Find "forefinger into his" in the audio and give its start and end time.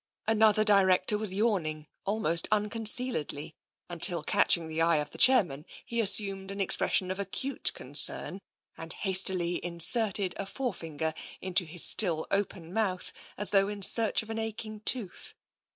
10.47-11.85